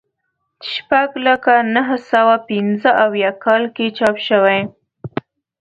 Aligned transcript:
شپږ 0.71 1.09
لکه 1.27 1.53
نهه 1.75 1.97
سوه 2.11 2.35
پنځه 2.49 2.89
اویا 3.05 3.31
کال 3.43 3.63
کې 3.75 3.85
چاپ 3.97 4.15
شوی. 4.27 4.59